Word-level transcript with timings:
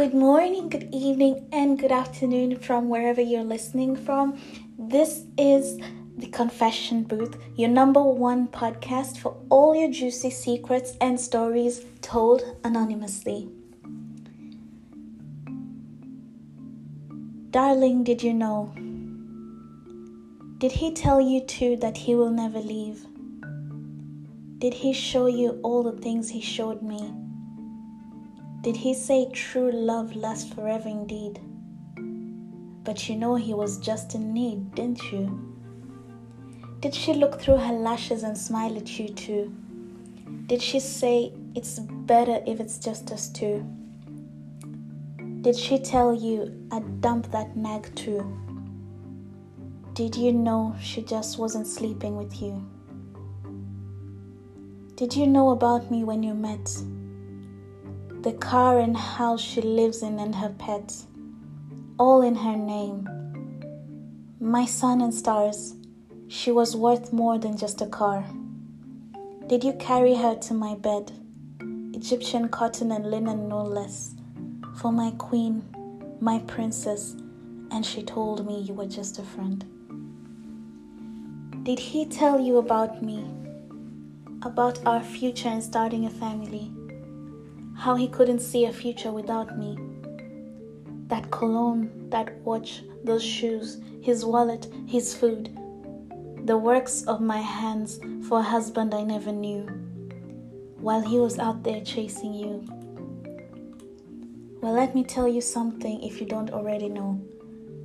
Good 0.00 0.14
morning, 0.14 0.70
good 0.70 0.88
evening, 0.94 1.46
and 1.52 1.78
good 1.78 1.92
afternoon 1.92 2.56
from 2.56 2.88
wherever 2.88 3.20
you're 3.20 3.44
listening 3.44 3.96
from. 3.96 4.40
This 4.78 5.24
is 5.36 5.78
the 6.16 6.26
Confession 6.28 7.02
Booth, 7.02 7.36
your 7.54 7.68
number 7.68 8.02
one 8.02 8.48
podcast 8.48 9.18
for 9.18 9.36
all 9.50 9.74
your 9.74 9.90
juicy 9.90 10.30
secrets 10.30 10.96
and 11.02 11.20
stories 11.20 11.84
told 12.00 12.42
anonymously. 12.64 13.50
Darling, 17.50 18.02
did 18.02 18.22
you 18.22 18.32
know? 18.32 18.72
Did 20.56 20.72
he 20.72 20.94
tell 20.94 21.20
you 21.20 21.42
too 21.42 21.76
that 21.76 21.98
he 21.98 22.14
will 22.14 22.30
never 22.30 22.60
leave? 22.60 23.04
Did 24.56 24.72
he 24.72 24.94
show 24.94 25.26
you 25.26 25.60
all 25.62 25.82
the 25.82 26.00
things 26.00 26.30
he 26.30 26.40
showed 26.40 26.80
me? 26.80 27.12
Did 28.62 28.76
he 28.76 28.92
say 28.92 29.26
true 29.32 29.72
love 29.72 30.14
lasts 30.14 30.52
forever 30.52 30.86
indeed? 30.86 31.40
But 32.84 33.08
you 33.08 33.16
know 33.16 33.36
he 33.36 33.54
was 33.54 33.78
just 33.78 34.14
in 34.14 34.34
need, 34.34 34.74
didn't 34.74 35.02
you? 35.10 35.56
Did 36.80 36.94
she 36.94 37.14
look 37.14 37.40
through 37.40 37.56
her 37.56 37.72
lashes 37.72 38.22
and 38.22 38.36
smile 38.36 38.76
at 38.76 38.98
you 38.98 39.08
too? 39.08 39.50
Did 40.44 40.60
she 40.60 40.78
say 40.78 41.32
it's 41.54 41.78
better 41.78 42.42
if 42.46 42.60
it's 42.60 42.78
just 42.78 43.10
us 43.12 43.28
two? 43.30 43.64
Did 45.40 45.56
she 45.56 45.78
tell 45.78 46.12
you 46.12 46.68
I'd 46.70 47.00
dump 47.00 47.30
that 47.30 47.56
nag 47.56 47.94
too? 47.94 48.20
Did 49.94 50.14
you 50.14 50.32
know 50.32 50.76
she 50.78 51.00
just 51.00 51.38
wasn't 51.38 51.66
sleeping 51.66 52.14
with 52.16 52.42
you? 52.42 52.62
Did 54.96 55.16
you 55.16 55.26
know 55.26 55.48
about 55.48 55.90
me 55.90 56.04
when 56.04 56.22
you 56.22 56.34
met? 56.34 56.68
The 58.22 58.34
car 58.34 58.78
and 58.78 58.94
house 58.94 59.40
she 59.40 59.62
lives 59.62 60.02
in 60.02 60.18
and 60.18 60.34
her 60.34 60.50
pets, 60.50 61.06
all 61.98 62.20
in 62.20 62.34
her 62.34 62.54
name. 62.54 63.08
My 64.38 64.66
sun 64.66 65.00
and 65.00 65.14
stars, 65.14 65.74
she 66.28 66.50
was 66.50 66.76
worth 66.76 67.14
more 67.14 67.38
than 67.38 67.56
just 67.56 67.80
a 67.80 67.86
car. 67.86 68.26
Did 69.46 69.64
you 69.64 69.72
carry 69.72 70.14
her 70.16 70.34
to 70.34 70.52
my 70.52 70.74
bed? 70.74 71.12
Egyptian 71.94 72.50
cotton 72.50 72.92
and 72.92 73.10
linen, 73.10 73.48
no 73.48 73.62
less. 73.62 74.14
For 74.76 74.92
my 74.92 75.12
queen, 75.12 75.64
my 76.20 76.40
princess, 76.40 77.16
and 77.70 77.86
she 77.86 78.02
told 78.02 78.46
me 78.46 78.60
you 78.60 78.74
were 78.74 78.84
just 78.84 79.18
a 79.18 79.22
friend. 79.22 79.64
Did 81.62 81.78
he 81.78 82.04
tell 82.04 82.38
you 82.38 82.58
about 82.58 83.02
me? 83.02 83.24
About 84.42 84.78
our 84.84 85.02
future 85.02 85.48
and 85.48 85.62
starting 85.62 86.04
a 86.04 86.10
family? 86.10 86.70
How 87.80 87.94
he 87.94 88.06
couldn't 88.06 88.40
see 88.40 88.66
a 88.66 88.72
future 88.72 89.10
without 89.10 89.58
me. 89.58 89.74
That 91.06 91.30
cologne, 91.30 92.10
that 92.10 92.36
watch, 92.42 92.82
those 93.04 93.24
shoes, 93.24 93.80
his 94.02 94.22
wallet, 94.22 94.66
his 94.86 95.14
food, 95.14 95.56
the 96.44 96.58
works 96.58 97.04
of 97.04 97.22
my 97.22 97.38
hands 97.38 97.98
for 98.28 98.40
a 98.40 98.42
husband 98.42 98.92
I 98.94 99.02
never 99.02 99.32
knew, 99.32 99.62
while 100.78 101.00
he 101.00 101.18
was 101.18 101.38
out 101.38 101.62
there 101.62 101.80
chasing 101.80 102.34
you. 102.34 102.66
Well, 104.60 104.74
let 104.74 104.94
me 104.94 105.02
tell 105.02 105.26
you 105.26 105.40
something 105.40 106.02
if 106.02 106.20
you 106.20 106.26
don't 106.26 106.50
already 106.50 106.90
know. 106.90 107.18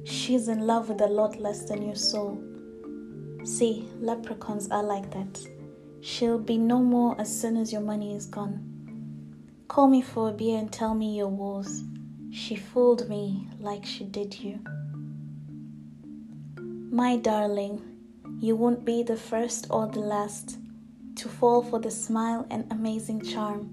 She's 0.03 0.49
in 0.49 0.67
love 0.67 0.89
with 0.89 0.99
a 0.99 1.07
lot 1.07 1.39
less 1.39 1.69
than 1.69 1.81
your 1.81 1.95
soul. 1.95 2.37
See, 3.45 3.87
leprechauns 4.01 4.67
are 4.71 4.83
like 4.83 5.09
that. 5.11 5.39
She'll 6.01 6.37
be 6.37 6.57
no 6.57 6.79
more 6.79 7.15
as 7.17 7.33
soon 7.33 7.55
as 7.55 7.71
your 7.71 7.81
money 7.81 8.13
is 8.13 8.25
gone. 8.25 8.74
Call 9.67 9.87
me 9.87 10.01
for 10.01 10.29
a 10.29 10.33
beer 10.33 10.59
and 10.59 10.71
tell 10.71 10.93
me 10.93 11.17
your 11.17 11.27
woes. 11.27 11.83
She 12.31 12.55
fooled 12.55 13.09
me 13.09 13.49
like 13.59 13.85
she 13.85 14.03
did 14.03 14.39
you. 14.39 14.59
My 16.91 17.17
darling, 17.17 17.81
you 18.39 18.55
won't 18.55 18.85
be 18.85 19.01
the 19.03 19.17
first 19.17 19.67
or 19.69 19.87
the 19.87 19.99
last 19.99 20.57
to 21.15 21.27
fall 21.27 21.63
for 21.63 21.79
the 21.79 21.91
smile 21.91 22.45
and 22.51 22.71
amazing 22.71 23.21
charm. 23.23 23.71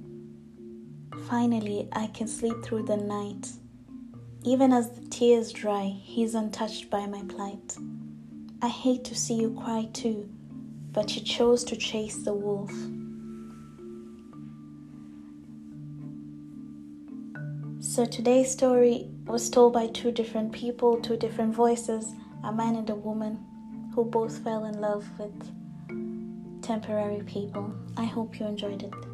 Finally, 1.29 1.89
I 1.93 2.07
can 2.09 2.27
sleep 2.27 2.65
through 2.65 2.85
the 2.85 2.97
night. 2.97 3.51
Even 4.45 4.73
as 4.73 4.91
the 4.91 5.07
tears 5.09 5.53
dry, 5.53 6.01
he's 6.03 6.35
untouched 6.35 6.89
by 6.91 7.07
my 7.07 7.23
plight. 7.29 7.77
I 8.63 8.69
hate 8.69 9.05
to 9.05 9.15
see 9.15 9.35
you 9.35 9.51
cry 9.63 9.89
too, 9.93 10.29
but 10.93 11.15
you 11.15 11.23
chose 11.23 11.65
to 11.65 11.77
chase 11.77 12.17
the 12.17 12.33
wolf. 12.33 12.73
So 17.83 18.05
today's 18.07 18.49
story 18.49 19.09
was 19.27 19.51
told 19.51 19.73
by 19.73 19.89
two 19.89 20.13
different 20.13 20.53
people, 20.53 21.01
two 21.01 21.17
different 21.17 21.53
voices, 21.53 22.15
a 22.45 22.53
man 22.53 22.77
and 22.77 22.89
a 22.89 22.95
woman 22.95 23.45
who 23.93 24.05
both 24.05 24.39
fell 24.45 24.67
in 24.67 24.81
love 24.81 25.05
with 25.19 26.63
temporary 26.63 27.25
people. 27.25 27.75
I 27.97 28.05
hope 28.05 28.39
you 28.39 28.47
enjoyed 28.47 28.85
it. 28.85 29.12